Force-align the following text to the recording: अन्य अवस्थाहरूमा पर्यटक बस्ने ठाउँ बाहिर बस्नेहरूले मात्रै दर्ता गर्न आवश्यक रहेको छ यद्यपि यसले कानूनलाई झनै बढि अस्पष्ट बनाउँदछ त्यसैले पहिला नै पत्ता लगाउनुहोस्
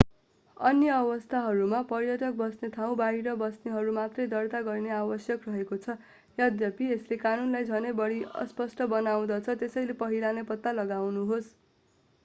अन्य 0.57 0.93
अवस्थाहरूमा 0.93 1.81
पर्यटक 1.89 2.31
बस्ने 2.37 2.69
ठाउँ 2.77 2.95
बाहिर 3.01 3.35
बस्नेहरूले 3.41 3.93
मात्रै 3.97 4.25
दर्ता 4.31 4.61
गर्न 4.69 4.95
आवश्यक 4.95 5.45
रहेको 5.49 5.79
छ 5.83 5.97
यद्यपि 6.37 6.89
यसले 6.89 7.19
कानूनलाई 7.21 7.69
झनै 7.71 7.93
बढि 8.01 8.19
अस्पष्ट 8.41 8.89
बनाउँदछ 8.91 9.57
त्यसैले 9.57 9.99
पहिला 10.01 10.35
नै 10.35 10.47
पत्ता 10.49 10.77
लगाउनुहोस् 10.77 11.55